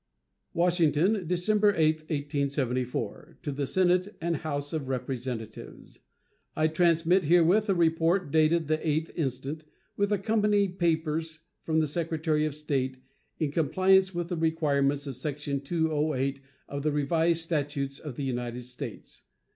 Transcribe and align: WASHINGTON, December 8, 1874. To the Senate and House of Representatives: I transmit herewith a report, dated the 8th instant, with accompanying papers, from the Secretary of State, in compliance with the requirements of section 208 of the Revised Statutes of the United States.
WASHINGTON, 0.55 1.27
December 1.27 1.75
8, 1.75 1.97
1874. 2.09 3.37
To 3.43 3.51
the 3.51 3.67
Senate 3.67 4.07
and 4.19 4.37
House 4.37 4.73
of 4.73 4.87
Representatives: 4.87 5.99
I 6.55 6.69
transmit 6.69 7.25
herewith 7.25 7.69
a 7.69 7.75
report, 7.75 8.31
dated 8.31 8.65
the 8.65 8.79
8th 8.79 9.11
instant, 9.15 9.63
with 9.95 10.11
accompanying 10.11 10.77
papers, 10.77 11.41
from 11.61 11.81
the 11.81 11.87
Secretary 11.87 12.45
of 12.47 12.55
State, 12.55 12.97
in 13.37 13.51
compliance 13.51 14.11
with 14.15 14.29
the 14.29 14.37
requirements 14.37 15.05
of 15.05 15.15
section 15.17 15.61
208 15.61 16.41
of 16.67 16.81
the 16.81 16.91
Revised 16.91 17.41
Statutes 17.41 17.99
of 17.99 18.15
the 18.15 18.23
United 18.23 18.63
States. 18.63 19.25